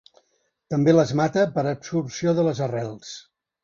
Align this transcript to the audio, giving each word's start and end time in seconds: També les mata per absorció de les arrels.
També 0.75 0.95
les 0.95 1.13
mata 1.21 1.45
per 1.59 1.67
absorció 1.75 2.37
de 2.43 2.51
les 2.51 2.67
arrels. 2.71 3.19